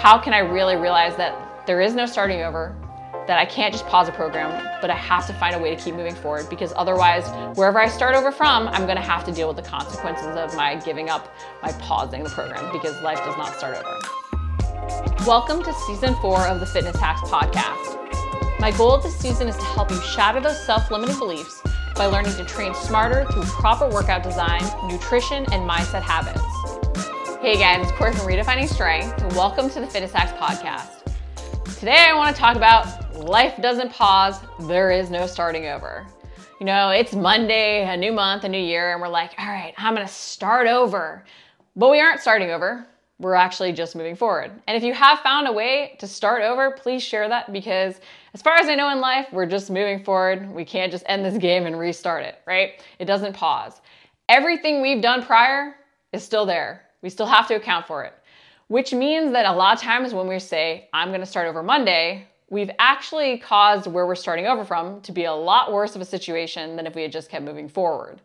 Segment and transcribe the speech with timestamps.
[0.00, 2.74] how can I really realize that there is no starting over,
[3.26, 5.76] that I can't just pause a program, but I have to find a way to
[5.76, 9.46] keep moving forward because otherwise, wherever I start over from, I'm gonna have to deal
[9.46, 11.28] with the consequences of my giving up,
[11.62, 15.26] my pausing the program because life does not start over.
[15.26, 18.58] Welcome to season four of the Fitness Hacks podcast.
[18.58, 21.60] My goal this season is to help you shatter those self limiting beliefs
[21.94, 26.40] by learning to train smarter through proper workout design, nutrition, and mindset habits.
[27.40, 29.34] Hey guys, it's Cori from Redefining Strength.
[29.34, 31.10] Welcome to the Fitness Hacks podcast.
[31.78, 36.06] Today I want to talk about life doesn't pause, there is no starting over.
[36.60, 39.72] You know, it's Monday, a new month, a new year, and we're like, all right,
[39.78, 41.24] I'm going to start over.
[41.76, 42.86] But we aren't starting over.
[43.18, 44.50] We're actually just moving forward.
[44.68, 48.00] And if you have found a way to start over, please share that because,
[48.34, 50.50] as far as I know in life, we're just moving forward.
[50.50, 52.82] We can't just end this game and restart it, right?
[52.98, 53.80] It doesn't pause.
[54.28, 55.74] Everything we've done prior
[56.12, 56.82] is still there.
[57.02, 58.12] We still have to account for it,
[58.68, 61.62] which means that a lot of times when we say, I'm going to start over
[61.62, 66.02] Monday, we've actually caused where we're starting over from to be a lot worse of
[66.02, 68.20] a situation than if we had just kept moving forward.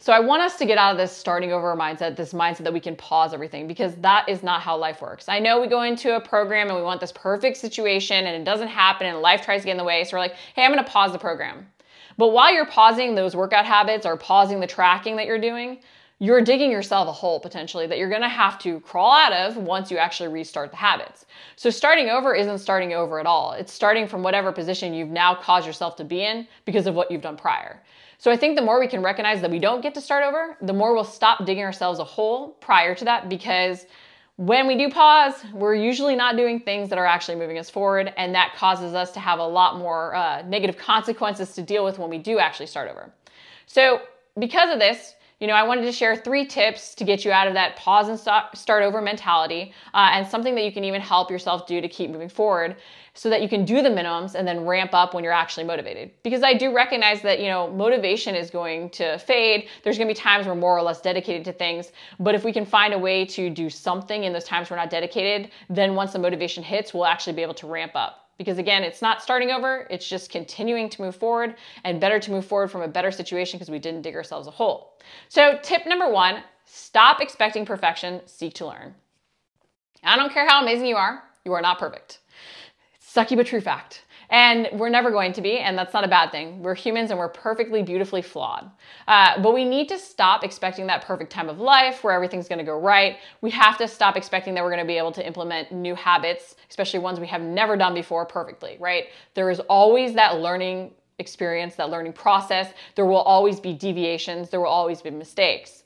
[0.00, 2.72] So I want us to get out of this starting over mindset, this mindset that
[2.72, 5.28] we can pause everything, because that is not how life works.
[5.28, 8.44] I know we go into a program and we want this perfect situation and it
[8.44, 10.04] doesn't happen and life tries to get in the way.
[10.04, 11.66] So we're like, hey, I'm gonna pause the program.
[12.16, 15.80] But while you're pausing those workout habits or pausing the tracking that you're doing,
[16.20, 19.90] you're digging yourself a hole potentially that you're gonna have to crawl out of once
[19.90, 21.26] you actually restart the habits.
[21.56, 23.52] So starting over isn't starting over at all.
[23.52, 27.10] It's starting from whatever position you've now caused yourself to be in because of what
[27.10, 27.82] you've done prior.
[28.18, 30.56] So I think the more we can recognize that we don't get to start over,
[30.60, 33.86] the more we'll stop digging ourselves a hole prior to that because
[34.38, 38.12] when we do pause, we're usually not doing things that are actually moving us forward,
[38.16, 41.98] and that causes us to have a lot more uh, negative consequences to deal with
[41.98, 43.10] when we do actually start over.
[43.66, 44.00] So,
[44.38, 47.46] because of this, you know, I wanted to share three tips to get you out
[47.46, 51.30] of that pause and start over mentality, uh, and something that you can even help
[51.30, 52.76] yourself do to keep moving forward
[53.14, 56.10] so that you can do the minimums and then ramp up when you're actually motivated.
[56.22, 59.68] Because I do recognize that, you know, motivation is going to fade.
[59.82, 62.52] There's going to be times we're more or less dedicated to things, but if we
[62.52, 66.12] can find a way to do something in those times we're not dedicated, then once
[66.12, 69.50] the motivation hits, we'll actually be able to ramp up because again, it's not starting
[69.50, 73.10] over, it's just continuing to move forward and better to move forward from a better
[73.10, 74.98] situation because we didn't dig ourselves a hole.
[75.28, 78.94] So, tip number one stop expecting perfection, seek to learn.
[80.04, 82.20] I don't care how amazing you are, you are not perfect.
[83.02, 84.04] Sucky but true fact.
[84.30, 86.62] And we're never going to be, and that's not a bad thing.
[86.62, 88.70] We're humans and we're perfectly beautifully flawed.
[89.06, 92.64] Uh, but we need to stop expecting that perfect time of life where everything's gonna
[92.64, 93.16] go right.
[93.40, 97.00] We have to stop expecting that we're gonna be able to implement new habits, especially
[97.00, 99.04] ones we have never done before perfectly, right?
[99.32, 102.72] There is always that learning experience, that learning process.
[102.96, 105.84] There will always be deviations, there will always be mistakes.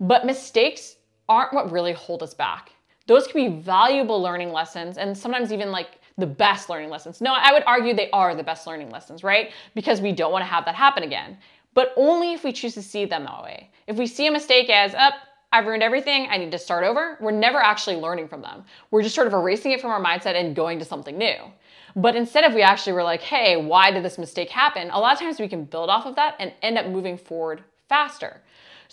[0.00, 0.96] But mistakes
[1.28, 2.72] aren't what really hold us back.
[3.06, 7.20] Those can be valuable learning lessons and sometimes even like the best learning lessons.
[7.20, 9.50] No, I would argue they are the best learning lessons, right?
[9.74, 11.38] Because we don't want to have that happen again.
[11.74, 13.70] But only if we choose to see them that way.
[13.86, 16.84] If we see a mistake as, up, oh, I've ruined everything, I need to start
[16.84, 18.64] over, we're never actually learning from them.
[18.90, 21.36] We're just sort of erasing it from our mindset and going to something new.
[21.94, 24.90] But instead of we actually were like, hey, why did this mistake happen?
[24.90, 27.62] A lot of times we can build off of that and end up moving forward
[27.88, 28.40] faster.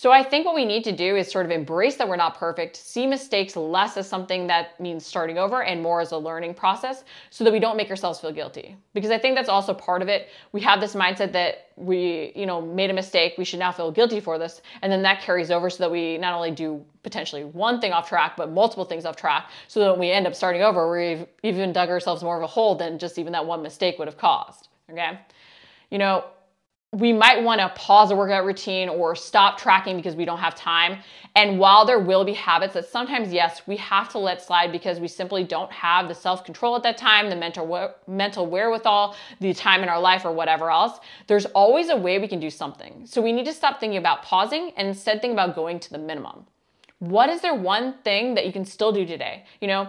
[0.00, 2.34] So I think what we need to do is sort of embrace that we're not
[2.34, 6.54] perfect, see mistakes less as something that means starting over and more as a learning
[6.54, 8.78] process so that we don't make ourselves feel guilty.
[8.94, 10.28] Because I think that's also part of it.
[10.52, 13.90] We have this mindset that we, you know, made a mistake, we should now feel
[13.90, 17.44] guilty for this, and then that carries over so that we not only do potentially
[17.44, 20.34] one thing off track, but multiple things off track, so that when we end up
[20.34, 23.60] starting over, we've even dug ourselves more of a hole than just even that one
[23.60, 24.68] mistake would have caused.
[24.90, 25.18] Okay?
[25.90, 26.24] You know,
[26.92, 30.56] we might want to pause a workout routine or stop tracking because we don't have
[30.56, 30.98] time.
[31.36, 34.98] And while there will be habits that sometimes, yes, we have to let slide because
[34.98, 39.54] we simply don't have the self control at that time, the mental, mental wherewithal, the
[39.54, 43.06] time in our life, or whatever else, there's always a way we can do something.
[43.06, 45.98] So we need to stop thinking about pausing and instead think about going to the
[45.98, 46.44] minimum.
[46.98, 49.44] What is there one thing that you can still do today?
[49.60, 49.88] You know,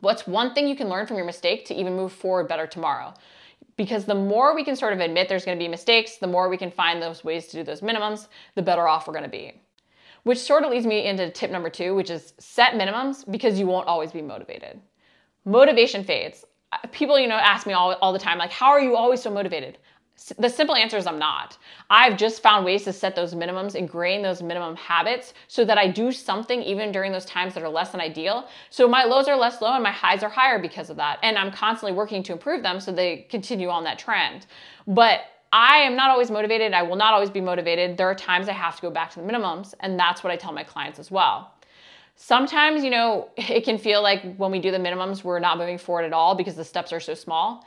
[0.00, 3.14] what's one thing you can learn from your mistake to even move forward better tomorrow?
[3.78, 6.50] Because the more we can sort of admit there's going to be mistakes, the more
[6.50, 8.26] we can find those ways to do those minimums,
[8.56, 9.62] the better off we're going to be.
[10.24, 13.66] Which sort of leads me into tip number two, which is set minimums because you
[13.66, 14.80] won't always be motivated.
[15.46, 16.44] Motivation fades.
[16.90, 19.30] People, you know, ask me all, all the time, like, how are you always so
[19.30, 19.78] motivated?
[20.38, 21.58] The simple answer is I'm not.
[21.90, 25.86] I've just found ways to set those minimums, ingrain those minimum habits so that I
[25.86, 28.48] do something even during those times that are less than ideal.
[28.70, 31.18] So my lows are less low and my highs are higher because of that.
[31.22, 34.46] And I'm constantly working to improve them so they continue on that trend.
[34.86, 35.20] But
[35.52, 36.72] I am not always motivated.
[36.74, 37.96] I will not always be motivated.
[37.96, 40.36] There are times I have to go back to the minimums, and that's what I
[40.36, 41.54] tell my clients as well.
[42.16, 45.78] Sometimes, you know, it can feel like when we do the minimums, we're not moving
[45.78, 47.64] forward at all because the steps are so small.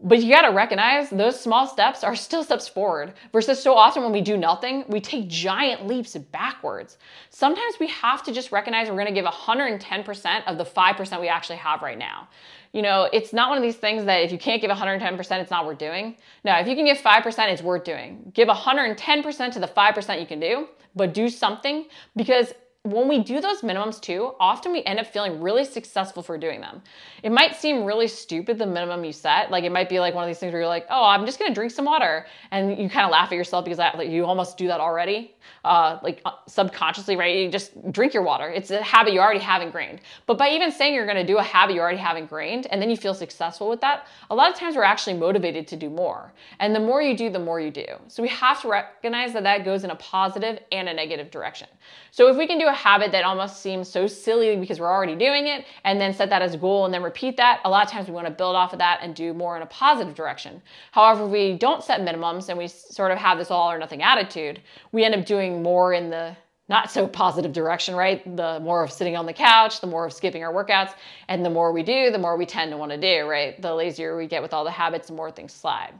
[0.00, 4.04] But you got to recognize those small steps are still steps forward versus so often
[4.04, 6.98] when we do nothing, we take giant leaps backwards.
[7.30, 11.56] Sometimes we have to just recognize we're to give 110% of the 5% we actually
[11.56, 12.28] have right now.
[12.72, 15.50] You know, it's not one of these things that if you can't give 110%, it's
[15.50, 16.16] not worth doing.
[16.44, 18.30] No, if you can give 5%, it's worth doing.
[18.34, 22.52] Give 110% to the 5% you can do, but do something because
[22.92, 26.60] when we do those minimums too, often we end up feeling really successful for doing
[26.60, 26.82] them.
[27.22, 29.50] It might seem really stupid, the minimum you set.
[29.50, 31.38] Like it might be like one of these things where you're like, oh, I'm just
[31.38, 32.26] gonna drink some water.
[32.50, 35.34] And you kind of laugh at yourself because that, like, you almost do that already,
[35.64, 37.36] uh, like uh, subconsciously, right?
[37.36, 38.48] You just drink your water.
[38.48, 40.00] It's a habit you already have ingrained.
[40.26, 42.90] But by even saying you're gonna do a habit you already have ingrained and then
[42.90, 46.32] you feel successful with that, a lot of times we're actually motivated to do more.
[46.60, 47.86] And the more you do, the more you do.
[48.08, 51.68] So we have to recognize that that goes in a positive and a negative direction.
[52.10, 55.16] So if we can do a habit that almost seems so silly because we're already
[55.16, 57.84] doing it and then set that as a goal and then repeat that, a lot
[57.84, 60.14] of times we want to build off of that and do more in a positive
[60.14, 60.62] direction.
[60.92, 64.60] However, we don't set minimums and we sort of have this all or nothing attitude,
[64.92, 66.36] we end up doing more in the
[66.68, 68.36] not so positive direction, right?
[68.36, 70.94] The more of sitting on the couch, the more of skipping our workouts,
[71.28, 73.60] and the more we do, the more we tend to want to do, right?
[73.60, 75.94] The lazier we get with all the habits, the more things slide.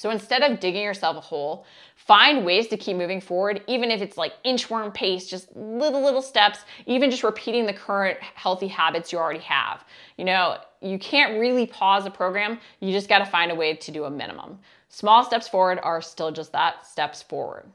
[0.00, 4.00] So instead of digging yourself a hole, find ways to keep moving forward, even if
[4.00, 9.12] it's like inchworm pace, just little, little steps, even just repeating the current healthy habits
[9.12, 9.84] you already have.
[10.16, 13.90] You know, you can't really pause a program, you just gotta find a way to
[13.90, 14.60] do a minimum.
[14.88, 17.66] Small steps forward are still just that steps forward.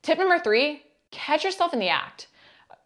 [0.00, 2.28] Tip number three catch yourself in the act.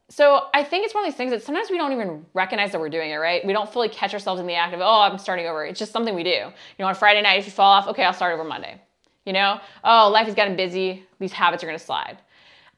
[0.09, 2.81] So I think it's one of these things that sometimes we don't even recognize that
[2.81, 3.45] we're doing it, right?
[3.45, 5.65] We don't fully catch ourselves in the act of, oh, I'm starting over.
[5.65, 6.31] It's just something we do.
[6.31, 8.81] You know, on Friday night, if you fall off, okay, I'll start over Monday.
[9.25, 11.05] You know, oh, life is getting busy.
[11.19, 12.19] These habits are going to slide.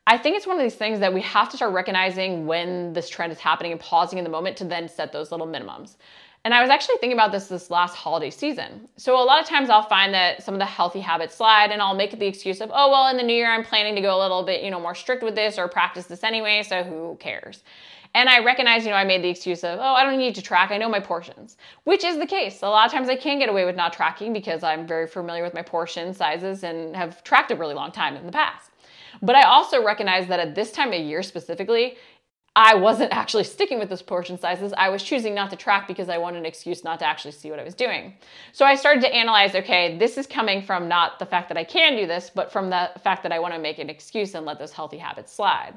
[0.06, 3.10] I think it's one of these things that we have to start recognizing when this
[3.10, 5.96] trend is happening and pausing in the moment to then set those little minimums.
[6.44, 8.88] And I was actually thinking about this this last holiday season.
[8.96, 11.82] So a lot of times I'll find that some of the healthy habits slide and
[11.82, 14.16] I'll make the excuse of, oh, well, in the new year, I'm planning to go
[14.16, 16.62] a little bit, you know, more strict with this or practice this anyway.
[16.62, 17.64] So who cares?
[18.14, 20.42] And I recognize, you know, I made the excuse of, oh, I don't need to
[20.42, 20.70] track.
[20.70, 22.62] I know my portions, which is the case.
[22.62, 25.42] A lot of times I can get away with not tracking because I'm very familiar
[25.42, 28.70] with my portion sizes and have tracked a really long time in the past.
[29.20, 31.96] But I also recognize that at this time of year specifically,
[32.60, 34.74] I wasn't actually sticking with those portion sizes.
[34.76, 37.52] I was choosing not to track because I wanted an excuse not to actually see
[37.52, 38.14] what I was doing.
[38.50, 41.62] So I started to analyze okay, this is coming from not the fact that I
[41.62, 44.44] can do this, but from the fact that I want to make an excuse and
[44.44, 45.74] let those healthy habits slide.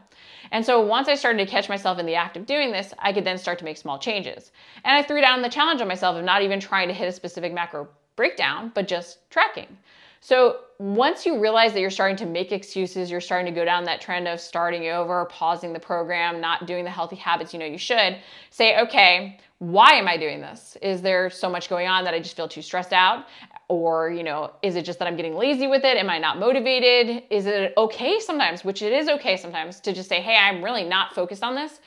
[0.52, 3.14] And so once I started to catch myself in the act of doing this, I
[3.14, 4.52] could then start to make small changes.
[4.84, 7.12] And I threw down the challenge on myself of not even trying to hit a
[7.12, 9.78] specific macro breakdown, but just tracking.
[10.24, 13.84] So once you realize that you're starting to make excuses, you're starting to go down
[13.86, 17.66] that trend of starting over, pausing the program, not doing the healthy habits you know
[17.66, 18.18] you should,
[18.52, 20.78] say, okay, why am I doing this?
[20.82, 23.26] Is there so much going on that I just feel too stressed out?
[23.68, 25.98] Or, you know, is it just that I'm getting lazy with it?
[25.98, 27.24] Am I not motivated?
[27.32, 30.84] Is it okay sometimes, which it is okay sometimes, to just say, hey, I'm really
[30.84, 31.80] not focused on this.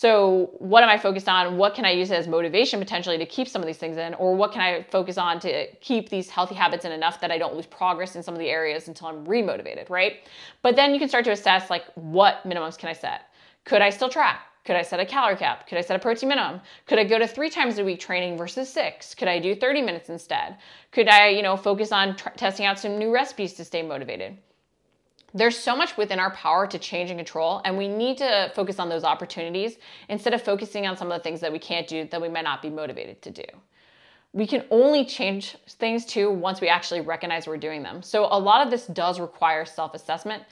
[0.00, 1.56] So, what am I focused on?
[1.56, 4.14] What can I use as motivation potentially to keep some of these things in?
[4.14, 7.36] Or what can I focus on to keep these healthy habits in enough that I
[7.36, 10.18] don't lose progress in some of the areas until I'm remotivated, right?
[10.62, 13.22] But then you can start to assess like what minimums can I set?
[13.64, 14.42] Could I still track?
[14.64, 15.66] Could I set a calorie cap?
[15.66, 16.60] Could I set a protein minimum?
[16.86, 19.16] Could I go to three times a week training versus six?
[19.16, 20.58] Could I do 30 minutes instead?
[20.92, 24.38] Could I, you know, focus on tr- testing out some new recipes to stay motivated?
[25.34, 28.78] There's so much within our power to change and control, and we need to focus
[28.78, 29.76] on those opportunities
[30.08, 32.44] instead of focusing on some of the things that we can't do that we might
[32.44, 33.44] not be motivated to do.
[34.32, 38.02] We can only change things too once we actually recognize we're doing them.
[38.02, 40.44] So, a lot of this does require self assessment,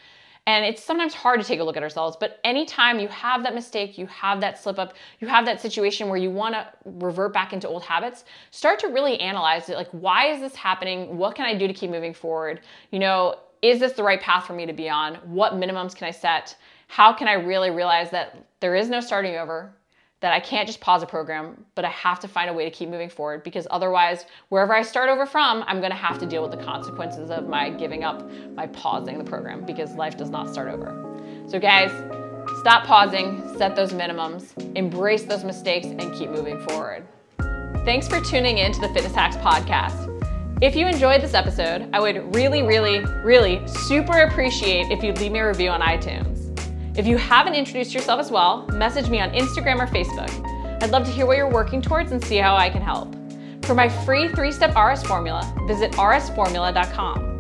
[0.47, 2.17] and it's sometimes hard to take a look at ourselves.
[2.19, 6.09] But anytime you have that mistake, you have that slip up, you have that situation
[6.09, 9.89] where you want to revert back into old habits, start to really analyze it like,
[9.91, 11.17] why is this happening?
[11.17, 12.61] What can I do to keep moving forward?
[12.93, 15.17] You know, is this the right path for me to be on?
[15.25, 16.57] What minimums can I set?
[16.89, 19.73] How can I really realize that there is no starting over,
[20.21, 22.71] that I can't just pause a program, but I have to find a way to
[22.71, 26.43] keep moving forward because otherwise, wherever I start over from, I'm gonna have to deal
[26.43, 30.49] with the consequences of my giving up, my pausing the program because life does not
[30.49, 31.03] start over.
[31.49, 31.91] So, guys,
[32.61, 37.07] stop pausing, set those minimums, embrace those mistakes, and keep moving forward.
[37.85, 40.16] Thanks for tuning in to the Fitness Hacks Podcast.
[40.63, 45.33] If you enjoyed this episode, I would really, really, really super appreciate if you'd leave
[45.33, 46.51] me a review on iTunes.
[46.99, 50.31] If you haven't introduced yourself as well, message me on Instagram or Facebook.
[50.83, 53.15] I'd love to hear what you're working towards and see how I can help.
[53.67, 57.36] For my free three step RS formula, visit rsformula.com.